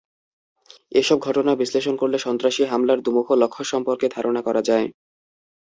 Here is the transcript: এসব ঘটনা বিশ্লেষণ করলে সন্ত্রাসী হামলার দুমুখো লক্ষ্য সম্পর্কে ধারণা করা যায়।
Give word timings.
এসব 0.91 1.17
ঘটনা 1.19 1.51
বিশ্লেষণ 1.55 1.95
করলে 1.97 2.17
সন্ত্রাসী 2.17 2.63
হামলার 2.65 2.99
দুমুখো 3.01 3.33
লক্ষ্য 3.41 3.63
সম্পর্কে 3.71 4.07
ধারণা 4.15 4.41
করা 4.47 4.61
যায়। 4.69 4.87